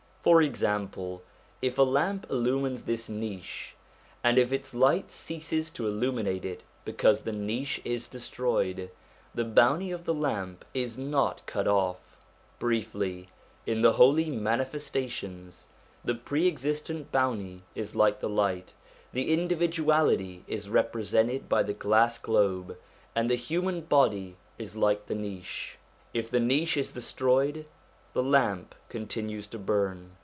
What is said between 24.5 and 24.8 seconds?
is